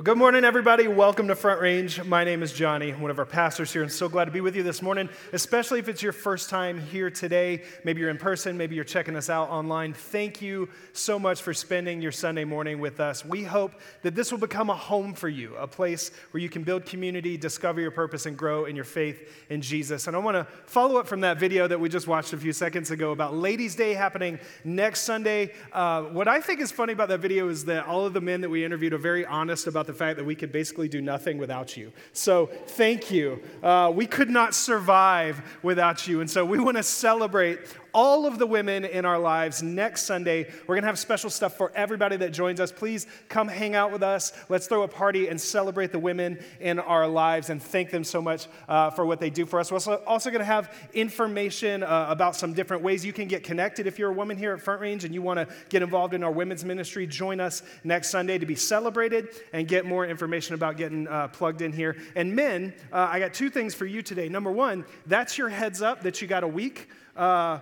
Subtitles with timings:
[0.00, 0.88] Well, good morning, everybody.
[0.88, 2.04] Welcome to Front Range.
[2.04, 4.56] My name is Jonny, one of our pastors here, and so glad to be with
[4.56, 7.64] you this morning, especially if it's your first time here today.
[7.84, 9.92] Maybe you're in person, maybe you're checking us out online.
[9.92, 13.26] Thank you so much for spending your Sunday morning with us.
[13.26, 16.62] We hope that this will become a home for you, a place where you can
[16.62, 20.06] build community, discover your purpose, and grow in your faith in Jesus.
[20.06, 22.54] And I want to follow up from that video that we just watched a few
[22.54, 25.52] seconds ago about Ladies' Day happening next Sunday.
[25.74, 28.40] Uh, what I think is funny about that video is that all of the men
[28.40, 31.38] that we interviewed are very honest about the fact that we could basically do nothing
[31.38, 31.92] without you.
[32.12, 33.42] So thank you.
[33.62, 36.20] Uh, we could not survive without you.
[36.20, 37.60] And so we want to celebrate
[37.92, 40.50] all of the women in our lives next Sunday.
[40.66, 42.72] We're going to have special stuff for everybody that joins us.
[42.72, 44.32] Please come hang out with us.
[44.48, 48.20] Let's throw a party and celebrate the women in our lives and thank them so
[48.22, 49.70] much uh, for what they do for us.
[49.70, 53.86] We're also, going to have information uh, about some different ways you can get connected.
[53.86, 56.22] If you're a woman here at Front Range and you want to get involved in
[56.22, 60.76] our women's ministry, join us next Sunday to be celebrated and get more information about
[60.76, 61.96] getting uh, plugged in here.
[62.14, 64.28] And men, uh, I got two things for you today.
[64.28, 66.88] Number one, that's your heads up that you got a week.
[67.16, 67.58] Uh,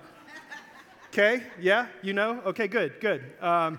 [1.13, 2.41] Okay, yeah, you know?
[2.45, 3.23] Okay, good, good.
[3.41, 3.79] Um,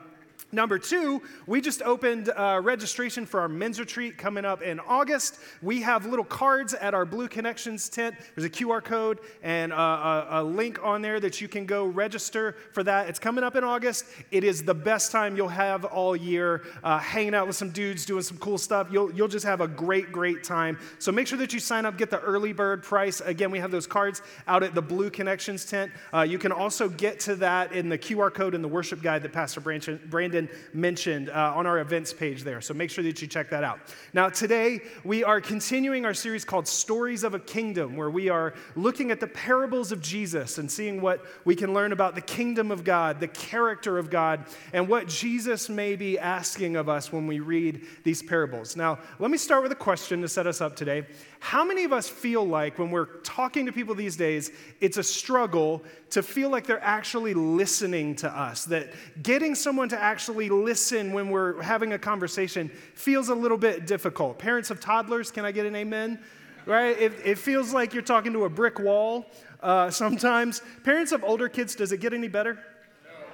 [0.52, 5.40] Number two, we just opened uh, registration for our men's retreat coming up in August.
[5.62, 8.16] We have little cards at our Blue Connections tent.
[8.34, 11.86] There's a QR code and a, a, a, link on there that you can go
[11.86, 13.10] register for that.
[13.10, 14.06] It's coming up in August.
[14.32, 18.04] It is the best time you'll have all year, uh, hanging out with some dudes,
[18.04, 18.88] doing some cool stuff.
[18.92, 20.80] You'll, you'll just have a great, great time.
[20.98, 23.22] So make sure that you sign up, get the early bird price.
[23.22, 25.92] Again, we have those cards out at the Blue Connections tent.
[26.12, 29.22] Uh, you can also get to that in the QR code in the worship guide
[29.22, 30.39] that Pastor Brandon
[30.72, 32.62] mentioned uh, on our events page there.
[32.62, 33.80] So make sure that you check that out.
[34.14, 38.54] Now, today we are continuing our series called Stories of a Kingdom, where we are
[38.76, 42.72] looking at the parables of Jesus and seeing what we can learn about the kingdom
[42.72, 47.26] of God, the character of God, and what Jesus may be asking of us when
[47.26, 48.76] we read these parables.
[48.76, 51.08] Now, let me start with a question to set us up today.
[51.40, 54.52] How many of us feel like when we're talking to people these days,
[54.82, 58.66] it's a struggle to feel like they're actually listening to us?
[58.66, 58.92] That
[59.24, 64.38] getting someone to actually listen when we're having a conversation feels a little bit difficult.
[64.38, 66.20] Parents of toddlers, can I get an amen?
[66.66, 67.00] Right?
[67.00, 69.26] It, it feels like you're talking to a brick wall
[69.64, 70.62] uh, sometimes.
[70.84, 72.60] Parents of older kids, does it get any better?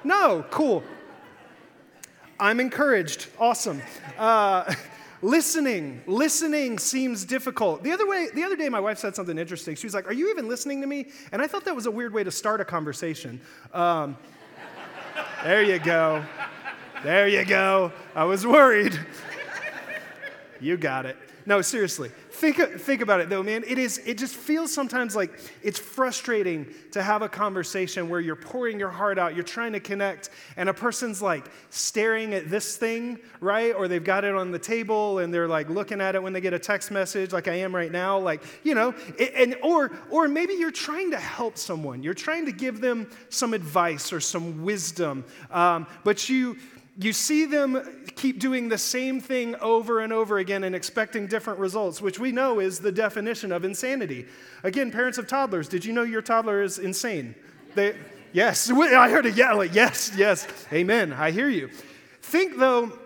[0.04, 0.84] No, no cool.
[2.40, 3.28] I'm encouraged.
[3.40, 3.82] Awesome.
[4.18, 4.74] Uh,
[5.22, 7.84] listening listening seems difficult.
[7.84, 9.76] The other way the other day my wife said something interesting.
[9.76, 11.08] She was like are you even listening to me?
[11.32, 13.42] And i thought that was a weird way to start a conversation.
[13.74, 14.18] Um,
[15.44, 16.24] there you go.
[17.04, 17.92] There you go.
[18.16, 19.00] I was worried.
[20.60, 21.18] You got it.
[21.46, 23.64] No seriously Think, think about it though, man.
[23.66, 28.36] It is, it just feels sometimes like it's frustrating to have a conversation where you're
[28.36, 32.76] pouring your heart out, you're trying to connect, and a person's like staring at this
[32.76, 33.74] thing, right?
[33.74, 36.42] Or they've got it on the table and they're like looking at it when they
[36.42, 40.28] get a text message, like I am right now, like, you know, and or or
[40.28, 44.66] maybe you're trying to help someone, you're trying to give them some advice or some
[44.66, 46.58] wisdom, um, but you
[46.98, 51.60] you see them keep doing the same thing over and over again and expecting different
[51.60, 54.26] results, which we know is the definition of insanity.
[54.64, 57.36] Again, parents of toddlers, did you know your toddler is insane?
[57.76, 57.96] They,
[58.32, 61.70] yes, I heard a yell, like, yes, yes, amen, I hear you.
[62.22, 62.98] Think though,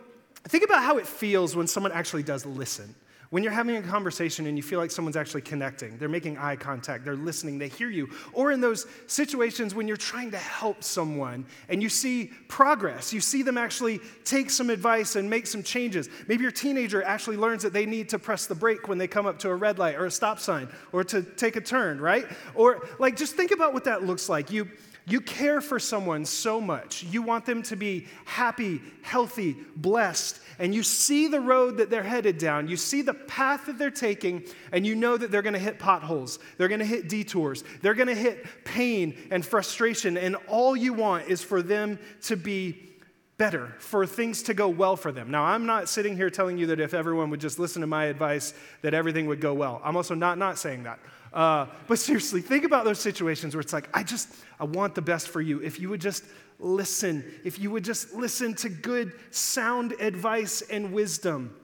[0.44, 2.94] think about how it feels when someone actually does listen.
[3.30, 6.56] When you're having a conversation and you feel like someone's actually connecting, they're making eye
[6.56, 8.10] contact, they're listening, they hear you.
[8.34, 13.22] Or in those situations when you're trying to help someone and you see progress, you
[13.22, 16.10] see them actually take some advice and make some changes.
[16.28, 19.28] Maybe your teenager actually learns that they need to press the brake when they come
[19.28, 22.26] up to a red light or a stop sign or to take a turn, right?
[22.56, 24.50] Or like just think about what that looks like.
[24.50, 24.70] You
[25.09, 27.03] you care for someone so much.
[27.03, 32.03] You want them to be happy, healthy, blessed, and you see the road that they're
[32.03, 32.68] headed down.
[32.68, 35.80] You see the path that they're taking, and you know that they're going to hit
[35.80, 36.40] potholes.
[36.58, 37.64] They're going to hit detours.
[37.81, 42.36] They're going to hit pain and frustration, and all you want is for them to
[42.36, 42.90] be
[43.38, 45.31] better, for things to go well for them.
[45.31, 48.06] Now, I'm not sitting here telling you that if everyone would just listen to my
[48.06, 49.81] advice, that everything would go well.
[49.84, 51.00] I'm also not not saying that.
[51.34, 54.30] Uh, but seriously, think about those situations where it's like, I just,
[54.60, 55.62] I want the best for you.
[55.62, 56.24] If you would just
[56.60, 61.56] listen, if you would just listen to good, sound advice and wisdom,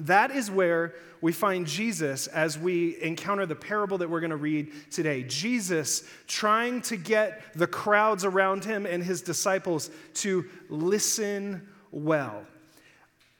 [0.00, 4.36] that is where we find Jesus as we encounter the parable that we're going to
[4.36, 5.24] read today.
[5.24, 12.46] Jesus trying to get the crowds around him and his disciples to listen well.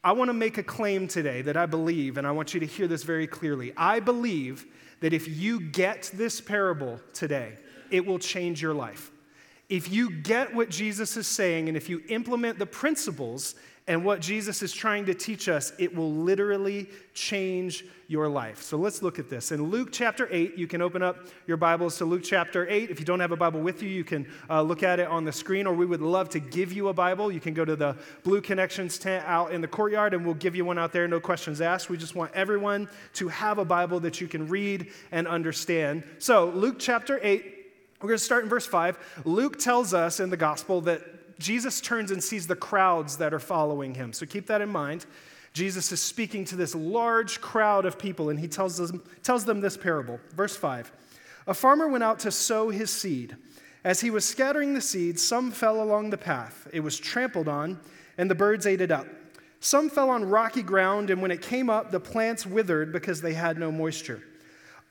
[0.08, 2.66] I want to make a claim today that I believe, and I want you to
[2.66, 3.74] hear this very clearly.
[3.76, 4.64] I believe
[5.00, 7.58] that if you get this parable today,
[7.90, 9.10] it will change your life.
[9.68, 13.54] If you get what Jesus is saying and if you implement the principles
[13.88, 18.62] and what Jesus is trying to teach us, it will literally change your life.
[18.62, 19.50] So let's look at this.
[19.50, 22.90] In Luke chapter 8, you can open up your Bibles to Luke chapter 8.
[22.90, 25.24] If you don't have a Bible with you, you can uh, look at it on
[25.24, 27.32] the screen, or we would love to give you a Bible.
[27.32, 30.54] You can go to the Blue Connections tent out in the courtyard, and we'll give
[30.54, 31.88] you one out there, no questions asked.
[31.88, 36.04] We just want everyone to have a Bible that you can read and understand.
[36.18, 37.42] So, Luke chapter 8,
[38.02, 39.22] we're going to start in verse 5.
[39.24, 43.38] Luke tells us in the gospel that Jesus turns and sees the crowds that are
[43.38, 44.12] following him.
[44.12, 45.06] So keep that in mind.
[45.52, 49.60] Jesus is speaking to this large crowd of people, and he tells them, tells them
[49.60, 50.20] this parable.
[50.34, 50.92] Verse 5
[51.46, 53.36] A farmer went out to sow his seed.
[53.84, 56.66] As he was scattering the seed, some fell along the path.
[56.72, 57.78] It was trampled on,
[58.18, 59.06] and the birds ate it up.
[59.60, 63.34] Some fell on rocky ground, and when it came up, the plants withered because they
[63.34, 64.22] had no moisture.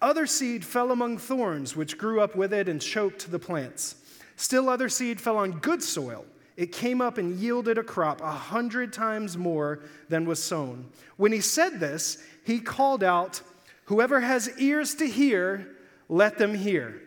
[0.01, 3.95] Other seed fell among thorns, which grew up with it and choked the plants.
[4.35, 6.25] Still, other seed fell on good soil
[6.57, 10.89] it came up and yielded a crop a hundred times more than was sown.
[11.15, 13.41] When he said this, he called out,
[13.85, 15.77] Whoever has ears to hear,
[16.09, 17.01] let them hear.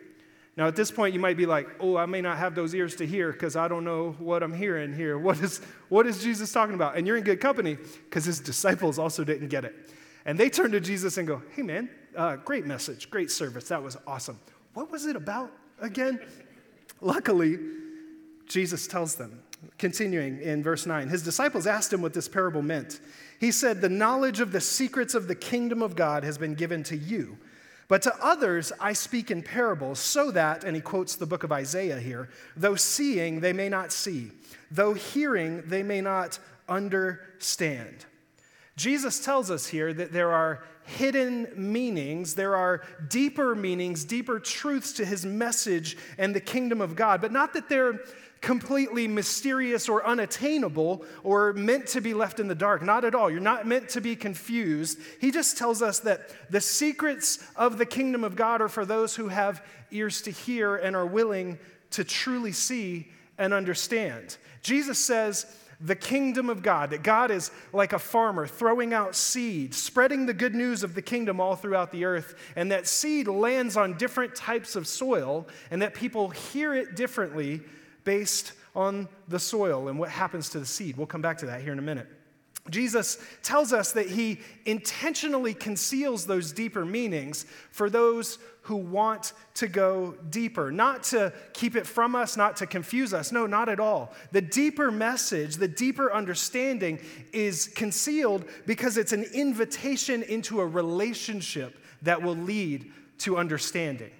[0.57, 2.95] Now, at this point, you might be like, Oh, I may not have those ears
[2.95, 5.19] to hear because I don't know what I'm hearing here.
[5.19, 5.59] What is,
[5.89, 6.95] what is Jesus talking about?
[6.95, 7.75] And you're in good company
[8.05, 9.75] because his disciples also didn't get it.
[10.25, 13.67] And they turn to Jesus and go, Hey, man, uh, great message, great service.
[13.67, 14.39] That was awesome.
[14.73, 15.51] What was it about
[15.81, 16.21] again?
[17.01, 17.57] Luckily,
[18.47, 19.40] Jesus tells them.
[19.77, 22.99] Continuing in verse 9, his disciples asked him what this parable meant.
[23.39, 26.83] He said, The knowledge of the secrets of the kingdom of God has been given
[26.83, 27.37] to you.
[27.87, 31.51] But to others I speak in parables, so that, and he quotes the book of
[31.51, 34.31] Isaiah here, though seeing they may not see,
[34.71, 38.05] though hearing they may not understand.
[38.77, 44.93] Jesus tells us here that there are hidden meanings, there are deeper meanings, deeper truths
[44.93, 47.99] to his message and the kingdom of God, but not that they're
[48.41, 52.81] completely mysterious or unattainable or meant to be left in the dark.
[52.81, 53.29] Not at all.
[53.29, 54.99] You're not meant to be confused.
[55.19, 59.15] He just tells us that the secrets of the kingdom of God are for those
[59.15, 61.59] who have ears to hear and are willing
[61.91, 64.37] to truly see and understand.
[64.63, 65.45] Jesus says,
[65.83, 70.33] the kingdom of God, that God is like a farmer throwing out seed, spreading the
[70.33, 74.35] good news of the kingdom all throughout the earth, and that seed lands on different
[74.35, 77.61] types of soil, and that people hear it differently
[78.03, 80.97] based on the soil and what happens to the seed.
[80.97, 82.07] We'll come back to that here in a minute.
[82.69, 89.67] Jesus tells us that he intentionally conceals those deeper meanings for those who want to
[89.67, 93.31] go deeper, not to keep it from us, not to confuse us.
[93.31, 94.13] No, not at all.
[94.31, 96.99] The deeper message, the deeper understanding
[97.33, 104.11] is concealed because it's an invitation into a relationship that will lead to understanding.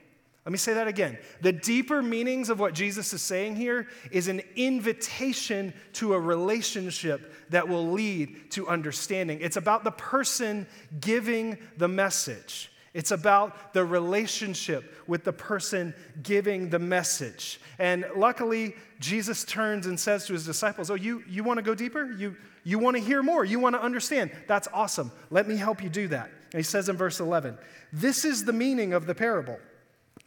[0.46, 1.20] Let me say that again.
[1.42, 7.34] The deeper meanings of what Jesus is saying here is an invitation to a relationship
[7.50, 9.40] that will lead to understanding.
[9.42, 10.66] It's about the person
[11.00, 12.72] giving the message.
[12.94, 15.94] It's about the relationship with the person
[16.24, 17.62] giving the message.
[17.78, 21.76] And luckily, Jesus turns and says to his disciples, Oh, you, you want to go
[21.76, 22.12] deeper?
[22.12, 23.46] You, you want to hear more?
[23.46, 24.32] You want to understand?
[24.48, 25.12] That's awesome.
[25.30, 26.32] Let me help you do that.
[26.52, 27.58] And he says in verse 11,
[27.94, 29.58] This is the meaning of the parable.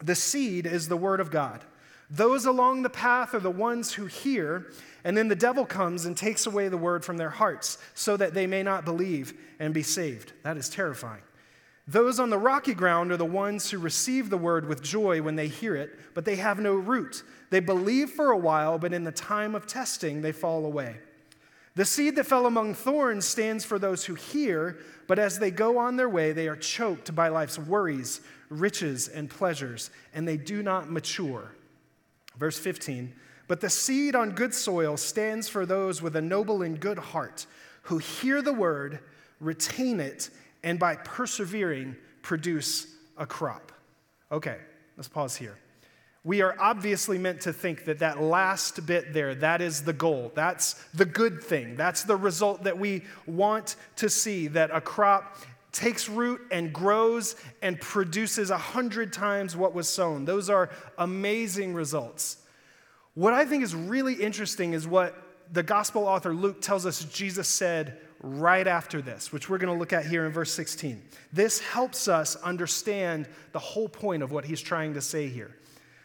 [0.03, 1.65] The seed is the word of God.
[2.11, 4.67] Those along the path are the ones who hear,
[5.05, 8.35] and then the devil comes and takes away the word from their hearts so that
[8.35, 10.33] they may not believe and be saved.
[10.43, 11.23] That is terrifying.
[11.87, 15.37] Those on the rocky ground are the ones who receive the word with joy when
[15.37, 17.23] they hear it, but they have no root.
[17.51, 20.97] They believe for a while, but in the time of testing, they fall away.
[21.77, 24.79] The seed that fell among thorns stands for those who hear,
[25.09, 29.29] but as they go on their way, they are choked by life's worries riches and
[29.29, 31.53] pleasures, and they do not mature.
[32.39, 33.13] Verse 15
[33.49, 37.47] But the seed on good soil stands for those with a noble and good heart
[37.83, 39.01] who hear the word,
[39.41, 40.31] retain it,
[40.63, 42.87] and by persevering produce
[43.19, 43.73] a crop.
[44.33, 44.59] Okay,
[44.97, 45.59] let's pause here.
[46.25, 50.33] We are obviously meant to think that that last bit there, that is the goal.
[50.35, 51.77] That's the good thing.
[51.77, 55.37] That's the result that we want to see that a crop
[55.71, 60.25] takes root and grows and produces a hundred times what was sown.
[60.25, 62.39] Those are amazing results.
[63.13, 65.21] What I think is really interesting is what
[65.53, 69.79] the gospel author Luke tells us Jesus said right after this, which we're going to
[69.79, 71.03] look at here in verse 16.
[71.33, 75.55] This helps us understand the whole point of what he's trying to say here.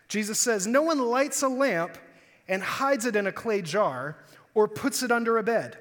[0.09, 1.97] Jesus says, No one lights a lamp
[2.47, 4.17] and hides it in a clay jar
[4.53, 5.77] or puts it under a bed.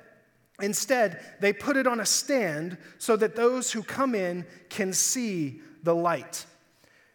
[0.60, 5.60] Instead, they put it on a stand so that those who come in can see
[5.82, 6.46] the light.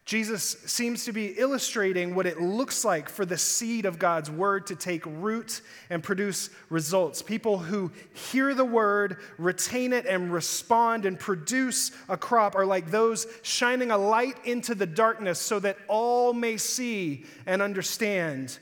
[0.06, 4.68] Jesus seems to be illustrating what it looks like for the seed of God's word
[4.68, 7.22] to take root and produce results.
[7.22, 12.92] People who hear the word, retain it, and respond and produce a crop are like
[12.92, 18.60] those shining a light into the darkness so that all may see and understand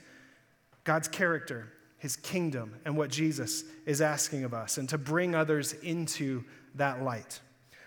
[0.84, 5.72] God's character, his kingdom, and what Jesus is asking of us, and to bring others
[5.72, 6.44] into
[6.76, 7.40] that light.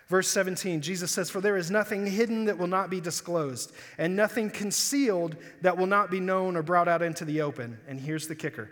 [0.08, 4.16] Verse 17, Jesus says, For there is nothing hidden that will not be disclosed, and
[4.16, 7.80] nothing concealed that will not be known or brought out into the open.
[7.88, 8.70] And here's the kicker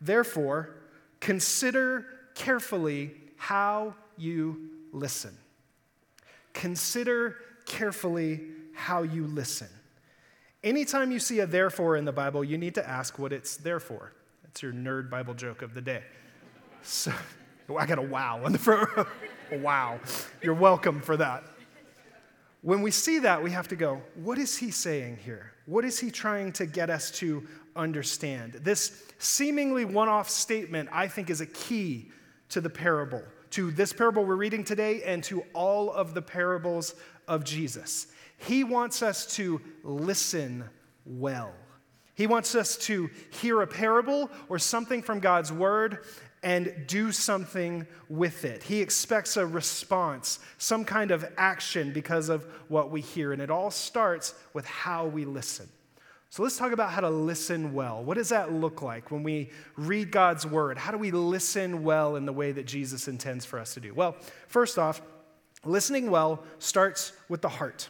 [0.00, 0.76] Therefore,
[1.20, 5.36] consider carefully how you listen.
[6.52, 9.68] Consider carefully how you listen.
[10.62, 13.80] Anytime you see a therefore in the Bible, you need to ask what it's there
[13.80, 14.12] for.
[14.42, 16.02] That's your nerd Bible joke of the day.
[16.82, 17.12] So,
[17.76, 19.06] I got a wow on the front row.
[19.52, 20.00] wow.
[20.42, 21.44] You're welcome for that.
[22.62, 25.52] When we see that, we have to go, what is he saying here?
[25.66, 28.54] What is he trying to get us to understand?
[28.54, 32.10] This seemingly one off statement, I think, is a key
[32.48, 36.94] to the parable, to this parable we're reading today, and to all of the parables
[37.28, 38.08] of Jesus.
[38.38, 40.64] He wants us to listen
[41.04, 41.52] well.
[42.14, 46.04] He wants us to hear a parable or something from God's word
[46.42, 48.62] and do something with it.
[48.62, 53.32] He expects a response, some kind of action because of what we hear.
[53.32, 55.68] And it all starts with how we listen.
[56.30, 58.02] So let's talk about how to listen well.
[58.02, 60.76] What does that look like when we read God's word?
[60.76, 63.94] How do we listen well in the way that Jesus intends for us to do?
[63.94, 64.16] Well,
[64.48, 65.00] first off,
[65.64, 67.88] listening well starts with the heart.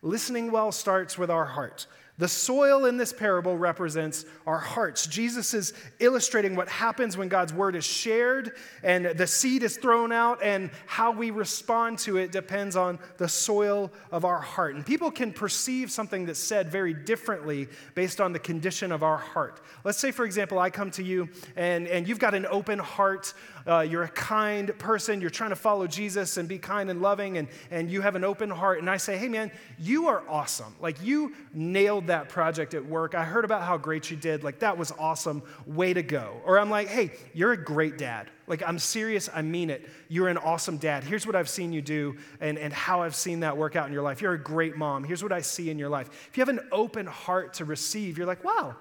[0.00, 1.86] Listening well starts with our heart.
[2.18, 5.06] The soil in this parable represents our hearts.
[5.06, 8.52] Jesus is illustrating what happens when God's word is shared
[8.82, 13.28] and the seed is thrown out, and how we respond to it depends on the
[13.28, 14.74] soil of our heart.
[14.74, 19.16] And people can perceive something that's said very differently based on the condition of our
[19.16, 19.60] heart.
[19.82, 23.32] Let's say, for example, I come to you and, and you've got an open heart
[23.66, 27.38] uh, you're a kind person, you're trying to follow Jesus and be kind and loving,
[27.38, 28.78] and, and you have an open heart.
[28.78, 30.74] And I say, hey, man, you are awesome.
[30.80, 33.14] Like, you nailed that project at work.
[33.14, 34.44] I heard about how great you did.
[34.44, 35.42] Like, that was awesome.
[35.66, 36.40] Way to go.
[36.44, 38.30] Or I'm like, hey, you're a great dad.
[38.46, 39.88] Like, I'm serious, I mean it.
[40.08, 41.04] You're an awesome dad.
[41.04, 43.92] Here's what I've seen you do and, and how I've seen that work out in
[43.92, 44.20] your life.
[44.20, 45.04] You're a great mom.
[45.04, 46.08] Here's what I see in your life.
[46.28, 48.74] If you have an open heart to receive, you're like, wow,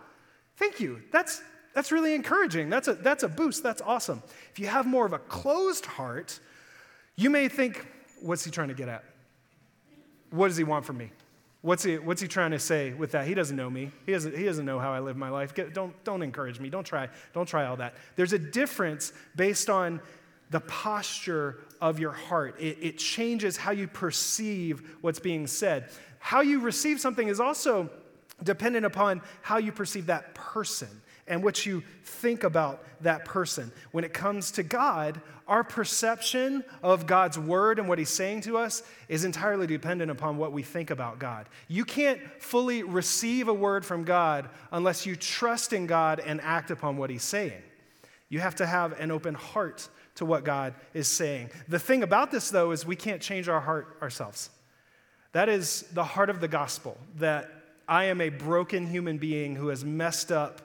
[0.57, 1.01] thank you.
[1.11, 1.41] That's,
[1.73, 2.69] that's really encouraging.
[2.69, 3.63] That's a, that's a boost.
[3.63, 4.21] That's awesome.
[4.51, 6.39] If you have more of a closed heart,
[7.15, 7.85] you may think,
[8.21, 9.03] what's he trying to get at?
[10.31, 11.11] What does he want from me?
[11.61, 13.27] What's he, what's he trying to say with that?
[13.27, 13.91] He doesn't know me.
[14.05, 15.53] He doesn't, he doesn't know how I live my life.
[15.53, 16.69] Get, don't, don't encourage me.
[16.69, 17.07] Don't try.
[17.33, 17.93] Don't try all that.
[18.15, 20.01] There's a difference based on
[20.49, 22.59] the posture of your heart.
[22.59, 25.89] It, it changes how you perceive what's being said.
[26.19, 27.89] How you receive something is also
[28.43, 30.89] dependent upon how you perceive that person
[31.31, 33.71] and what you think about that person.
[33.91, 38.57] When it comes to God, our perception of God's word and what he's saying to
[38.57, 41.47] us is entirely dependent upon what we think about God.
[41.69, 46.69] You can't fully receive a word from God unless you trust in God and act
[46.69, 47.63] upon what he's saying.
[48.27, 51.49] You have to have an open heart to what God is saying.
[51.69, 54.49] The thing about this, though, is we can't change our heart ourselves.
[55.31, 57.49] That is the heart of the gospel that
[57.87, 60.61] I am a broken human being who has messed up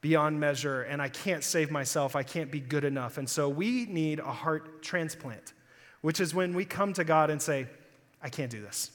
[0.00, 2.14] beyond measure, and I can't save myself.
[2.14, 3.18] I can't be good enough.
[3.18, 5.52] And so we need a heart transplant,
[6.00, 7.66] which is when we come to God and say,
[8.22, 8.90] I can't do this.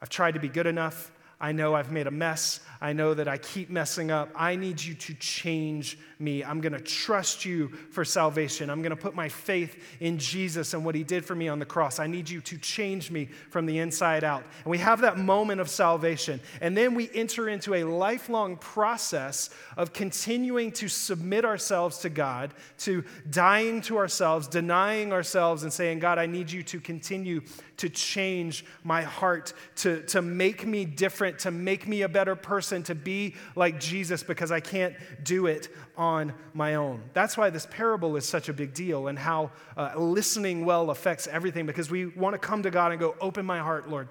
[0.00, 1.10] I've tried to be good enough.
[1.40, 2.60] I know I've made a mess.
[2.80, 4.30] I know that I keep messing up.
[4.34, 6.42] I need you to change me.
[6.44, 8.70] I'm going to trust you for salvation.
[8.70, 11.58] I'm going to put my faith in Jesus and what he did for me on
[11.58, 11.98] the cross.
[11.98, 14.44] I need you to change me from the inside out.
[14.64, 16.40] And we have that moment of salvation.
[16.60, 22.52] And then we enter into a lifelong process of continuing to submit ourselves to God,
[22.78, 27.42] to dying to ourselves, denying ourselves, and saying, God, I need you to continue
[27.78, 32.82] to change my heart, to, to make me different, to make me a better person,
[32.84, 37.02] to be like Jesus, because I can't do it on my own.
[37.12, 41.26] That's why this parable is such a big deal and how uh, listening well affects
[41.26, 44.08] everything, because we want to come to God and go, Open my heart, Lord.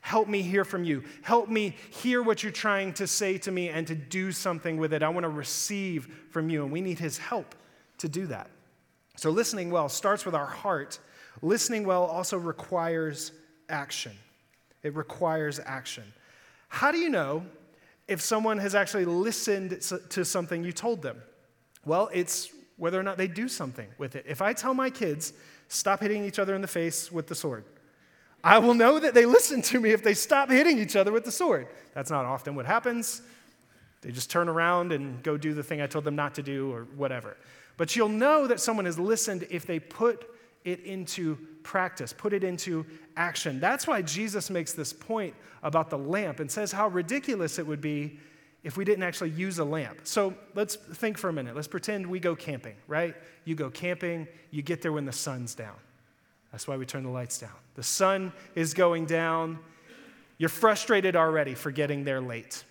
[0.00, 1.02] Help me hear from you.
[1.22, 4.92] Help me hear what you're trying to say to me and to do something with
[4.92, 5.02] it.
[5.02, 7.54] I want to receive from you, and we need His help
[7.98, 8.50] to do that.
[9.16, 10.98] So, listening well starts with our heart
[11.42, 13.32] Listening well also requires
[13.68, 14.12] action.
[14.82, 16.04] It requires action.
[16.74, 17.46] How do you know
[18.08, 21.22] if someone has actually listened to something you told them?
[21.86, 24.24] Well, it's whether or not they do something with it.
[24.26, 25.34] If I tell my kids,
[25.68, 27.64] stop hitting each other in the face with the sword,
[28.42, 31.24] I will know that they listen to me if they stop hitting each other with
[31.24, 31.68] the sword.
[31.94, 33.22] That's not often what happens.
[34.00, 36.72] They just turn around and go do the thing I told them not to do
[36.72, 37.36] or whatever.
[37.76, 40.28] But you'll know that someone has listened if they put
[40.64, 43.60] it into practice, put it into action.
[43.60, 47.80] That's why Jesus makes this point about the lamp and says how ridiculous it would
[47.80, 48.18] be
[48.62, 50.00] if we didn't actually use a lamp.
[50.04, 51.54] So let's think for a minute.
[51.54, 53.14] Let's pretend we go camping, right?
[53.44, 55.76] You go camping, you get there when the sun's down.
[56.50, 57.50] That's why we turn the lights down.
[57.74, 59.58] The sun is going down.
[60.38, 62.64] You're frustrated already for getting there late.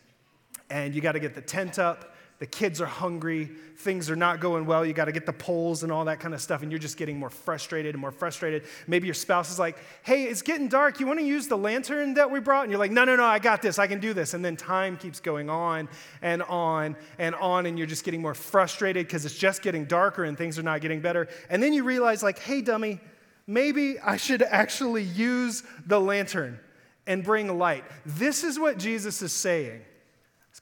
[0.69, 2.12] And you got to get the tent up
[2.43, 5.83] the kids are hungry, things are not going well, you got to get the poles
[5.83, 8.63] and all that kind of stuff, and you're just getting more frustrated and more frustrated.
[8.85, 12.15] Maybe your spouse is like, hey, it's getting dark, you want to use the lantern
[12.15, 12.63] that we brought?
[12.63, 14.33] And you're like, no, no, no, I got this, I can do this.
[14.33, 15.87] And then time keeps going on
[16.21, 20.25] and on and on, and you're just getting more frustrated because it's just getting darker
[20.25, 21.29] and things are not getting better.
[21.49, 22.99] And then you realize, like, hey, dummy,
[23.47, 26.59] maybe I should actually use the lantern
[27.07, 27.85] and bring light.
[28.05, 29.83] This is what Jesus is saying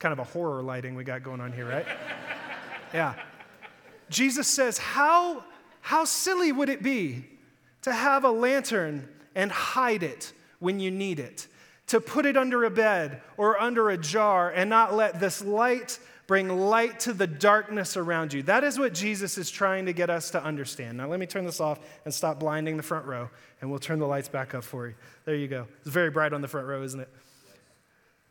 [0.02, 1.86] kind of a horror lighting we got going on here, right?
[2.94, 3.14] yeah.
[4.10, 5.44] Jesus says, how,
[5.80, 7.24] how silly would it be
[7.84, 11.48] to have a lantern and hide it when you need it?
[11.88, 16.00] To put it under a bed or under a jar and not let this light
[16.26, 18.42] bring light to the darkness around you.
[18.44, 20.98] That is what Jesus is trying to get us to understand.
[20.98, 23.30] Now, let me turn this off and stop blinding the front row,
[23.60, 24.96] and we'll turn the lights back up for you.
[25.26, 25.68] There you go.
[25.82, 27.10] It's very bright on the front row, isn't it?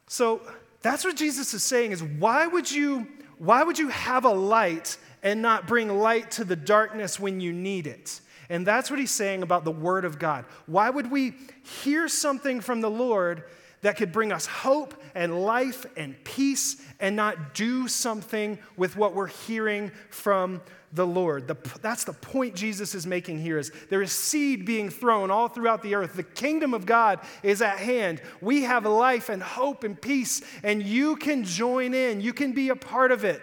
[0.09, 0.41] So,
[0.83, 3.07] that's what Jesus is saying is why would you
[3.39, 7.53] why would you have a light and not bring light to the darkness when you
[7.53, 8.21] need it?
[8.51, 10.45] And that's what he's saying about the word of God.
[10.67, 13.45] Why would we hear something from the Lord
[13.83, 19.15] that could bring us hope and life and peace and not do something with what
[19.15, 20.61] we're hearing from
[20.93, 21.47] the Lord.
[21.47, 25.49] The, that's the point Jesus is making here is there is seed being thrown all
[25.49, 26.15] throughout the earth.
[26.15, 28.21] The kingdom of God is at hand.
[28.41, 32.21] We have life and hope and peace and you can join in.
[32.21, 33.41] You can be a part of it.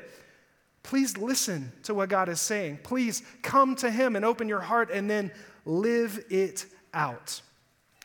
[0.84, 2.80] Please listen to what God is saying.
[2.84, 5.32] Please come to him and open your heart and then
[5.66, 7.42] live it out.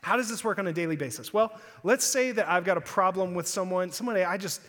[0.03, 1.33] How does this work on a daily basis?
[1.33, 4.61] Well, let's say that I've got a problem with someone, somebody I just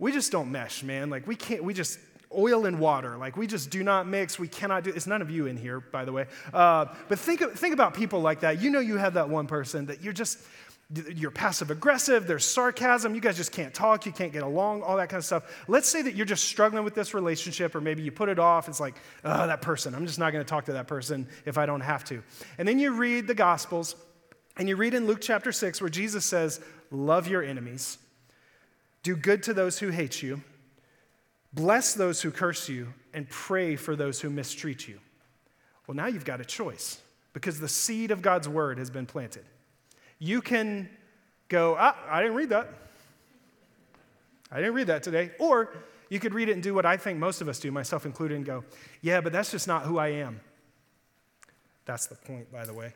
[0.00, 1.10] we just don't mesh, man.
[1.10, 2.00] Like we can't we just
[2.36, 3.16] oil and water.
[3.16, 4.36] Like we just do not mix.
[4.36, 4.90] We cannot do.
[4.90, 6.26] It's none of you in here, by the way.
[6.52, 8.60] Uh, but think think about people like that.
[8.60, 10.40] You know, you have that one person that you're just
[11.14, 12.26] you're passive aggressive.
[12.26, 13.14] There's sarcasm.
[13.14, 14.06] You guys just can't talk.
[14.06, 14.82] You can't get along.
[14.82, 15.64] All that kind of stuff.
[15.68, 18.68] Let's say that you're just struggling with this relationship, or maybe you put it off.
[18.68, 19.94] It's like, oh, that person.
[19.94, 22.24] I'm just not going to talk to that person if I don't have to.
[22.58, 23.94] And then you read the Gospels,
[24.56, 26.60] and you read in Luke chapter six where Jesus says,
[26.90, 27.98] "Love your enemies."
[29.02, 30.42] Do good to those who hate you.
[31.52, 35.00] Bless those who curse you and pray for those who mistreat you.
[35.86, 37.00] Well, now you've got a choice
[37.32, 39.44] because the seed of God's word has been planted.
[40.18, 40.88] You can
[41.48, 42.68] go, ah, I didn't read that.
[44.52, 45.30] I didn't read that today.
[45.38, 45.72] Or
[46.10, 48.36] you could read it and do what I think most of us do, myself included,
[48.36, 48.64] and go,
[49.00, 50.40] yeah, but that's just not who I am.
[51.86, 52.92] That's the point, by the way.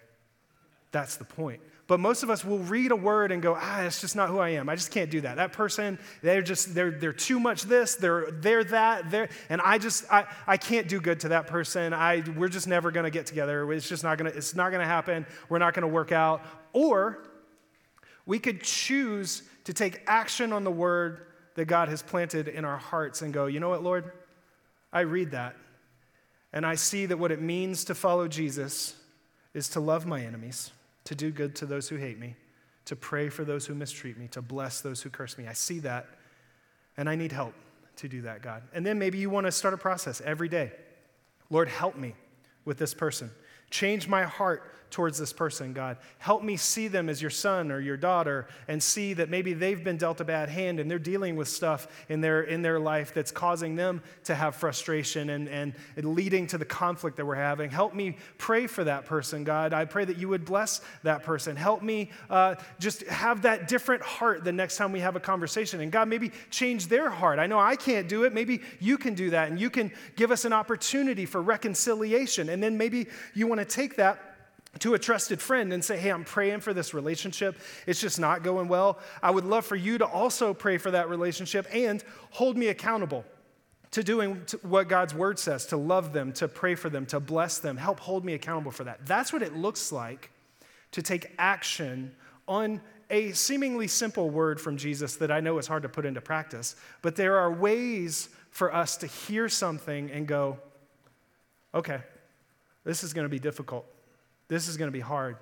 [0.95, 1.61] That's the point.
[1.89, 4.39] But most of us will read a word and go, ah, it's just not who
[4.39, 4.69] I am.
[4.69, 5.39] I just can't do that.
[5.39, 9.79] That person, they're just, they're, they're too much this, they're, they're that, they're, and I
[9.79, 11.93] just, I, I can't do good to that person.
[11.93, 13.71] I, we're just never to get together.
[13.73, 15.27] It's just not to, it's not to happen.
[15.49, 16.43] We're not to work out.
[16.73, 17.27] Or
[18.25, 21.27] we could choose to take action on the word
[21.57, 24.13] that God has planted in our hearts and go, you know what, Lord?
[24.93, 25.57] I read that.
[26.53, 28.95] And I see that what it means to follow Jesus
[29.55, 30.71] is to love my enemies
[31.05, 32.37] to do good to those who hate me,
[32.87, 35.47] to pray for those who mistreat me, to bless those who curse me.
[35.47, 36.07] I see that,
[36.97, 37.55] and I need help
[37.97, 38.63] to do that, God.
[38.73, 40.73] And then maybe you want to start a process every day.
[41.51, 42.15] Lord, help me
[42.65, 43.31] with this person.
[43.75, 44.63] Change my heart
[44.95, 45.97] towards this person, God.
[46.19, 49.83] Help me see them as your son or your daughter and see that maybe they've
[49.83, 53.13] been dealt a bad hand and they're dealing with stuff in their, in their life
[53.13, 57.71] that's causing them to have frustration and, and leading to the conflict that we're having.
[57.71, 59.73] Help me pray for that person, God.
[59.73, 61.57] I pray that you would bless that person.
[61.57, 65.81] Help me uh, just have that different heart the next time we have a conversation.
[65.81, 67.41] And God, maybe change their heart.
[67.41, 68.33] I know I can't do it.
[68.33, 72.51] Maybe you can do that and you can give us an opportunity for reconciliation.
[72.51, 74.35] And then maybe you want to take that
[74.81, 77.57] to a trusted friend and say, Hey, I'm praying for this relationship.
[77.87, 78.99] It's just not going well.
[79.23, 83.25] I would love for you to also pray for that relationship and hold me accountable
[83.93, 87.59] to doing what God's word says, to love them, to pray for them, to bless
[87.59, 87.77] them.
[87.77, 89.07] Help hold me accountable for that.
[89.07, 90.31] That's what it looks like
[90.91, 92.15] to take action
[92.49, 96.21] on a seemingly simple word from Jesus that I know is hard to put into
[96.21, 96.75] practice.
[97.03, 100.59] But there are ways for us to hear something and go,
[101.73, 102.01] okay,
[102.85, 103.87] this is going to be difficult.
[104.49, 105.37] This is going to be hard,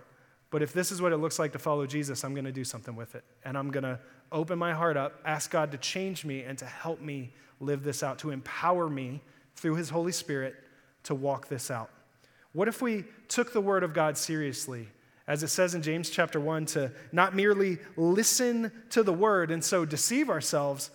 [0.50, 2.62] But if this is what it looks like to follow Jesus, I'm going to do
[2.64, 3.24] something with it.
[3.44, 3.98] And I'm going to
[4.30, 8.02] open my heart up, ask God to change me and to help me live this
[8.02, 9.22] out, to empower me
[9.56, 10.54] through His Holy Spirit
[11.04, 11.90] to walk this out.
[12.52, 14.88] What if we took the Word of God seriously?
[15.26, 19.64] As it says in James chapter 1, to not merely listen to the Word and
[19.64, 20.90] so deceive ourselves,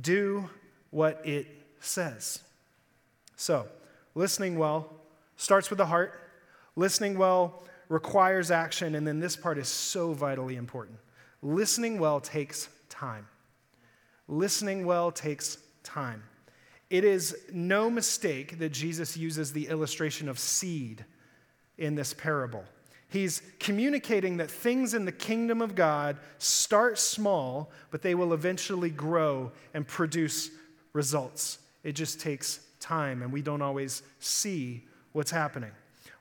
[0.00, 0.48] do
[0.90, 1.46] what it
[1.80, 2.42] says.
[3.36, 3.66] So,
[4.14, 5.01] listening well
[5.36, 6.20] starts with the heart.
[6.76, 10.98] Listening well requires action, and then this part is so vitally important.
[11.42, 13.26] Listening well takes time.
[14.28, 16.22] Listening well takes time.
[16.88, 21.04] It is no mistake that Jesus uses the illustration of seed
[21.78, 22.64] in this parable.
[23.08, 28.88] He's communicating that things in the kingdom of God start small, but they will eventually
[28.88, 30.50] grow and produce
[30.94, 31.58] results.
[31.84, 35.70] It just takes time, and we don't always see what's happening.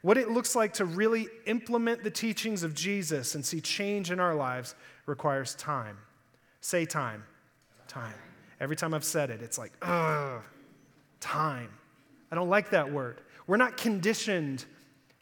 [0.02, 4.20] What it looks like to really implement the teachings of Jesus and see change in
[4.20, 4.76] our lives
[5.06, 5.98] requires time.
[6.62, 7.24] Say time.
[7.88, 8.14] Time.
[8.60, 10.42] Every time I've said it, it's like, ugh,
[11.20, 11.70] time.
[12.32, 13.22] I don't like that word.
[13.48, 14.66] We're not conditioned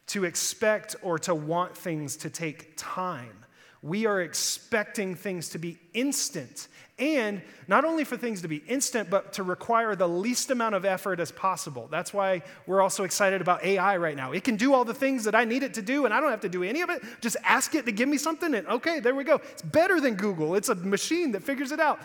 [0.08, 3.46] to expect or to want things to take time.
[3.82, 6.68] We are expecting things to be instant.
[6.98, 10.84] And not only for things to be instant, but to require the least amount of
[10.84, 11.88] effort as possible.
[11.90, 14.34] That's why we're also excited about AI right now.
[14.34, 16.30] It can do all the things that I need it to do, and I don't
[16.30, 17.02] have to do any of it.
[17.22, 19.36] Just ask it to give me something, and okay, there we go.
[19.36, 22.02] It's better than Google, it's a machine that figures it out.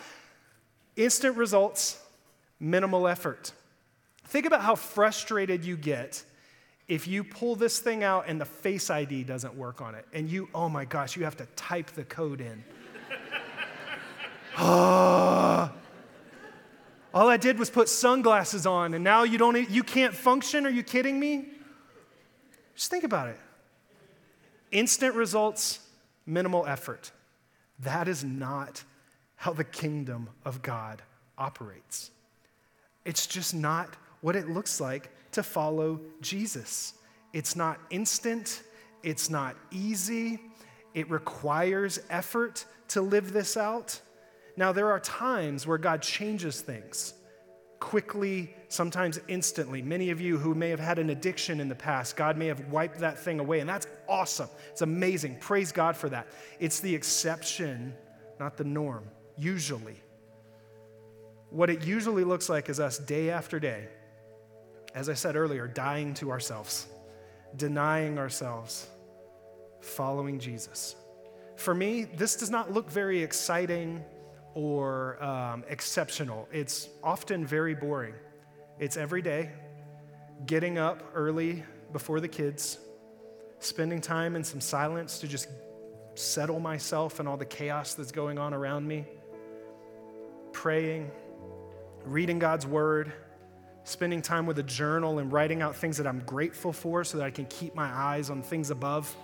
[0.95, 2.01] Instant results,
[2.61, 3.53] minimal effort.
[4.27, 6.23] Think about how frustrated you get
[6.87, 10.29] if you pull this thing out and the face ID doesn't work on it, and
[10.29, 12.63] you, oh my gosh, you have to type the code in.
[14.59, 15.71] all
[17.15, 20.67] I did was put sunglasses on, and now you don't, you can't function.
[20.67, 21.47] Are you kidding me?
[22.75, 23.39] Just think about it.
[24.71, 25.81] Instant results,
[26.27, 27.13] minimal effort.
[27.79, 28.85] That is not
[29.37, 31.03] how the kingdom of God
[31.39, 32.11] operates.
[33.05, 36.95] It's just not what it looks like to follow Jesus.
[37.35, 38.63] It's not instant,
[39.03, 40.41] it's not easy,
[40.95, 44.01] it requires effort to live this out.
[44.57, 47.13] Now, there are times where God changes things
[47.81, 49.83] quickly, sometimes instantly.
[49.83, 52.69] Many of you who may have had an addiction in the past, God may have
[52.69, 54.49] wiped that thing away, and that's awesome.
[54.71, 55.37] It's amazing.
[55.39, 56.29] Praise God for that.
[56.61, 57.93] It's the exception,
[58.41, 59.05] not the norm,
[59.37, 60.01] usually.
[61.51, 63.89] What it usually looks like is us day after day
[64.95, 66.87] as I said earlier, dying to ourselves,
[67.57, 68.87] denying ourselves,
[69.81, 70.95] following Jesus.
[71.57, 74.05] For me, this does not look very exciting
[74.55, 76.49] or um, exceptional.
[76.53, 78.15] It's often very boring.
[78.79, 79.51] It's every day,
[80.47, 82.79] getting up early before the kids,
[83.59, 85.49] spending time in some silence to just
[86.15, 89.05] settle myself and all the chaos that's going on around me,
[90.53, 91.11] praying,
[92.05, 93.13] reading God's word
[93.85, 97.25] spending time with a journal and writing out things that I'm grateful for so that
[97.25, 99.15] I can keep my eyes on things above.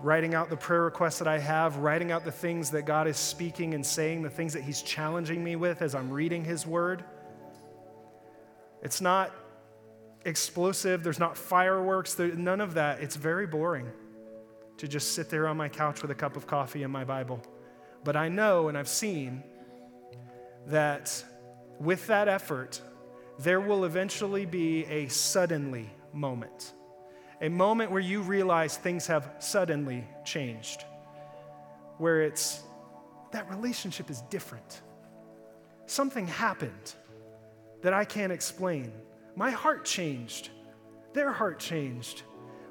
[0.00, 3.16] Writing out the prayer requests that I have, writing out the things that God is
[3.16, 7.02] speaking and saying, the things that He's challenging me with as I'm reading His Word.
[8.82, 9.32] It's not
[10.26, 13.00] explosive, there's not fireworks, there, none of that.
[13.00, 13.90] It's very boring
[14.76, 17.42] to just sit there on my couch with a cup of coffee and my Bible.
[18.04, 19.42] But I know and I've seen
[20.66, 21.24] that
[21.80, 22.82] with that effort,
[23.38, 26.72] there will eventually be a suddenly moment,
[27.40, 30.84] a moment where you realize things have suddenly changed,
[31.98, 32.62] where it's
[33.32, 34.82] that relationship is different.
[35.86, 36.94] Something happened
[37.82, 38.92] that I can't explain.
[39.34, 40.50] My heart changed,
[41.12, 42.22] their heart changed.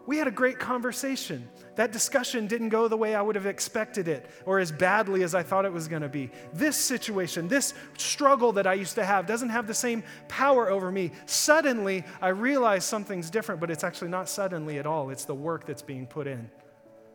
[0.08, 1.50] We had a great conversation.
[1.76, 5.34] That discussion didn't go the way I would have expected it or as badly as
[5.34, 6.30] I thought it was going to be.
[6.54, 10.92] This situation, this struggle that I used to have, doesn't have the same power over
[10.92, 11.12] me.
[11.26, 15.10] Suddenly, I realize something's different, but it's actually not suddenly at all.
[15.10, 16.50] It's the work that's being put in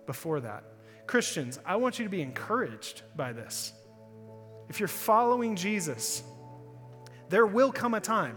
[0.07, 0.65] before that.
[1.07, 3.73] Christians, I want you to be encouraged by this.
[4.69, 6.23] If you're following Jesus,
[7.29, 8.37] there will come a time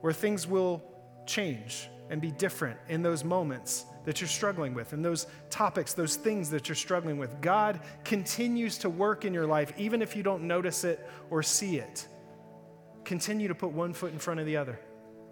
[0.00, 0.82] where things will
[1.26, 6.16] change and be different in those moments that you're struggling with and those topics, those
[6.16, 7.40] things that you're struggling with.
[7.40, 11.76] God continues to work in your life, even if you don't notice it or see
[11.76, 12.06] it.
[13.04, 14.78] Continue to put one foot in front of the other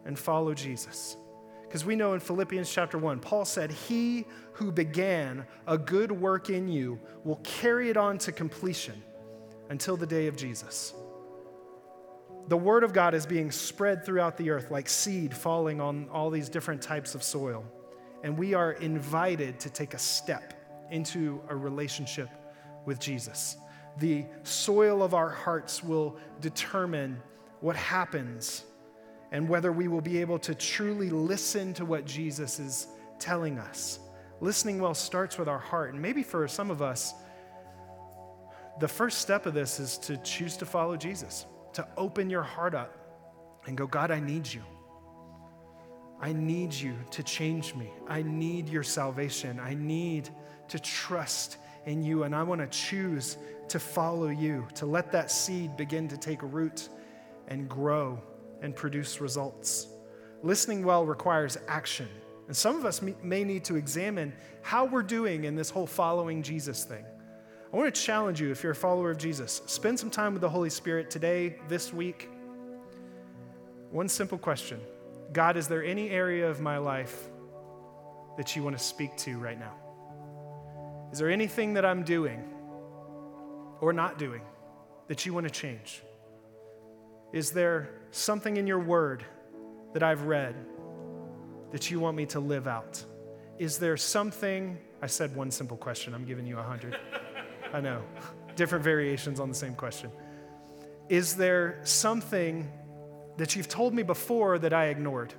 [0.07, 1.17] and follow Jesus.
[1.63, 6.49] Because we know in Philippians chapter 1, Paul said, He who began a good work
[6.49, 9.03] in you will carry it on to completion
[9.69, 10.95] until the day of Jesus
[12.49, 16.31] the Word of God is being spread throughout the earth like seed falling on all
[16.31, 17.65] these different types of soil.
[18.25, 20.55] And we are invited to take a step
[20.91, 22.31] into a relationship
[22.87, 23.59] with Jesus.
[23.99, 27.21] The soil of our hearts will determine
[27.61, 28.65] what happens
[29.31, 32.87] and whether we will be able to truly listen to what Jesus is
[33.19, 33.99] telling us.
[34.41, 35.93] Listening well starts with our heart.
[35.93, 37.13] And maybe for some of us,
[38.81, 41.45] the first step of this is to choose to follow Jesus,
[41.79, 42.93] to open your heart up
[43.67, 44.65] and go, God, I need you.
[46.21, 47.89] I need you to change me.
[48.09, 49.61] I need your salvation.
[49.61, 50.29] I need
[50.71, 52.25] to trust in you.
[52.25, 53.37] And I want to choose
[53.69, 56.89] to follow you, to let that seed begin to take root
[57.47, 58.21] and grow
[58.61, 59.87] and produce results.
[60.43, 62.09] Listening well requires action.
[62.49, 66.43] And some of us may need to examine how we're doing in this whole following
[66.43, 67.05] Jesus thing.
[67.73, 70.41] I want to challenge you if you're a follower of Jesus, spend some time with
[70.41, 72.31] the Holy Spirit today, this week.
[73.91, 74.81] One simple question
[75.33, 77.29] God, is there any area of my life
[78.39, 79.75] that you want to speak to right now?
[81.13, 82.43] Is there anything that I'm doing
[83.81, 84.41] or not doing
[85.09, 86.03] that you want to change?
[87.35, 89.25] Is there something in your word
[89.93, 90.55] that I've read
[91.73, 93.05] that you want me to live out?
[93.59, 94.79] Is there something?
[95.03, 96.99] I said one simple question, I'm giving you a hundred.
[97.73, 98.03] I know,
[98.57, 100.11] different variations on the same question.
[101.09, 102.71] Is there something
[103.37, 105.33] that you've told me before that I ignored?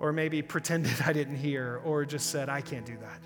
[0.00, 3.20] Or maybe pretended I didn't hear, or just said, I can't do that.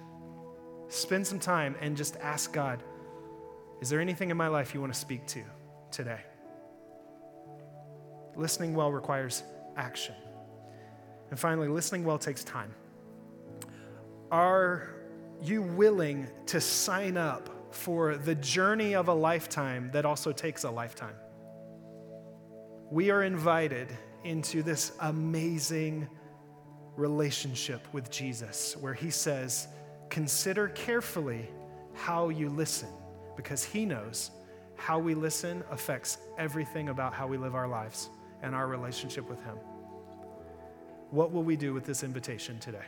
[0.88, 2.82] Spend some time and just ask God,
[3.80, 5.42] is there anything in my life you want to speak to
[5.90, 6.20] today?
[8.36, 9.42] Listening well requires
[9.76, 10.14] action.
[11.30, 12.74] And finally, listening well takes time.
[14.30, 14.97] Are
[15.42, 20.70] you willing to sign up for the journey of a lifetime that also takes a
[20.70, 21.14] lifetime?
[22.90, 23.88] We are invited
[24.24, 26.08] into this amazing
[26.96, 29.68] relationship with Jesus where he says,
[30.10, 31.48] Consider carefully
[31.94, 32.88] how you listen
[33.36, 34.30] because he knows
[34.76, 38.08] how we listen affects everything about how we live our lives
[38.42, 39.56] and our relationship with him.
[41.10, 42.86] What will we do with this invitation today?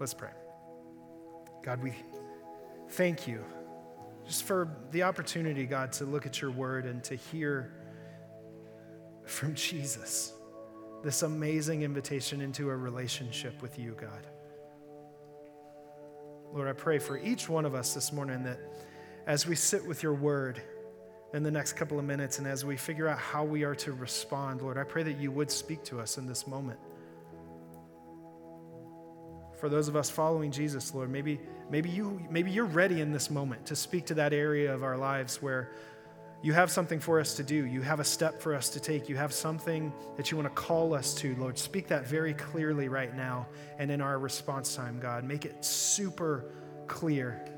[0.00, 0.30] Let's pray.
[1.62, 1.94] God, we
[2.90, 3.44] thank you
[4.26, 7.72] just for the opportunity, God, to look at your word and to hear
[9.24, 10.32] from Jesus
[11.04, 14.26] this amazing invitation into a relationship with you, God.
[16.52, 18.58] Lord, I pray for each one of us this morning that
[19.26, 20.60] as we sit with your word
[21.32, 23.92] in the next couple of minutes and as we figure out how we are to
[23.92, 26.78] respond, Lord, I pray that you would speak to us in this moment.
[29.62, 31.38] For those of us following Jesus, Lord, maybe,
[31.70, 34.96] maybe, you, maybe you're ready in this moment to speak to that area of our
[34.96, 35.70] lives where
[36.42, 37.64] you have something for us to do.
[37.64, 39.08] You have a step for us to take.
[39.08, 41.56] You have something that you want to call us to, Lord.
[41.56, 43.46] Speak that very clearly right now
[43.78, 45.22] and in our response time, God.
[45.22, 46.46] Make it super
[46.88, 47.48] clear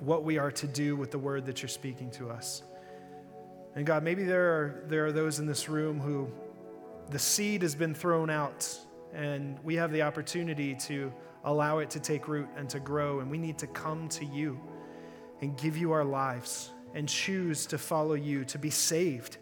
[0.00, 2.64] what we are to do with the word that you're speaking to us.
[3.76, 6.28] And God, maybe there are, there are those in this room who
[7.10, 8.76] the seed has been thrown out,
[9.14, 11.12] and we have the opportunity to
[11.44, 14.60] allow it to take root and to grow, and we need to come to you
[15.40, 19.38] and give you our lives and choose to follow you, to be saved,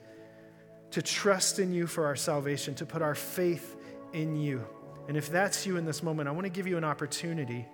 [0.90, 3.76] to trust in you for our salvation, to put our faith
[4.12, 4.64] in you.
[5.08, 7.66] And if that's you in this moment, I want to give you an opportunity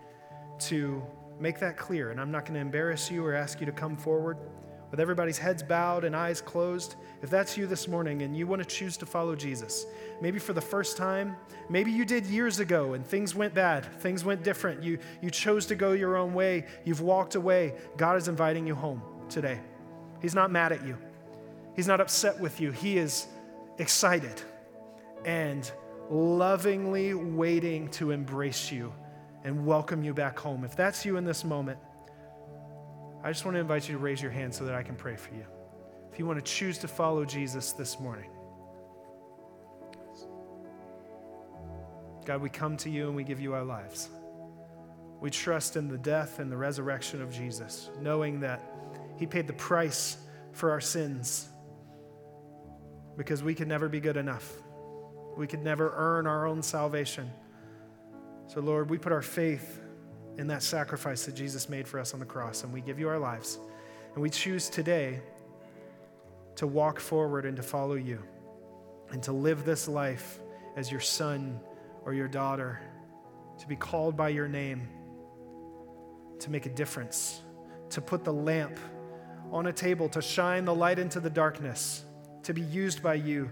[0.60, 1.02] to
[1.40, 2.10] make that clear.
[2.10, 4.36] And I'm not going to embarrass you or ask you to come forward
[4.92, 6.96] with everybody's heads bowed and eyes closed.
[7.22, 9.86] If that's you this morning and you want to choose to follow Jesus,
[10.20, 11.34] maybe for the first time,
[11.70, 14.82] maybe you did years ago and things went bad, things went different.
[14.82, 17.74] You, you chose to go your own way, you've walked away.
[17.96, 19.58] God is inviting you home today.
[20.20, 20.98] He's not mad at you,
[21.74, 22.70] He's not upset with you.
[22.70, 23.28] He is
[23.78, 24.42] excited
[25.24, 25.72] and
[26.10, 28.92] lovingly waiting to embrace you
[29.42, 30.64] and welcome you back home.
[30.64, 31.78] If that's you in this moment,
[33.24, 35.16] I just want to invite you to raise your hand so that I can pray
[35.16, 35.44] for you.
[36.12, 38.30] If you want to choose to follow Jesus this morning,
[42.24, 44.08] God, we come to you and we give you our lives.
[45.20, 48.60] We trust in the death and the resurrection of Jesus, knowing that
[49.16, 50.16] he paid the price
[50.52, 51.48] for our sins
[53.16, 54.52] because we could never be good enough.
[55.36, 57.30] We could never earn our own salvation.
[58.48, 59.80] So, Lord, we put our faith
[60.38, 63.08] in that sacrifice that Jesus made for us on the cross, and we give you
[63.08, 63.58] our lives.
[64.14, 65.20] And we choose today
[66.56, 68.22] to walk forward and to follow you
[69.10, 70.38] and to live this life
[70.76, 71.60] as your son
[72.04, 72.80] or your daughter,
[73.58, 74.88] to be called by your name,
[76.40, 77.42] to make a difference,
[77.90, 78.78] to put the lamp
[79.50, 82.04] on a table to shine the light into the darkness,
[82.42, 83.50] to be used by you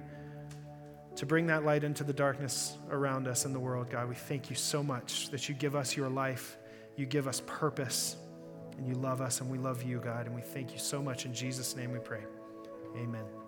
[1.16, 4.08] to bring that light into the darkness around us in the world, God.
[4.08, 6.56] We thank you so much that you give us your life,
[6.96, 8.16] you give us purpose,
[8.76, 10.26] and you love us, and we love you, God.
[10.26, 11.26] And we thank you so much.
[11.26, 12.22] In Jesus' name we pray.
[12.96, 13.39] Amen.